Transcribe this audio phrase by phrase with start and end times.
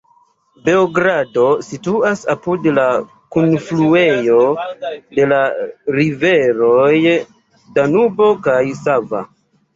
[0.67, 2.85] Beogrado situas apud la
[3.35, 4.39] kunfluejo
[5.21, 5.43] de la
[5.99, 6.97] riveroj
[7.79, 9.25] Danubo kaj Sava.